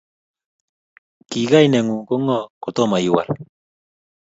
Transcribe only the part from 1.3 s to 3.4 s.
kainengung ko ngo kotomo iwal?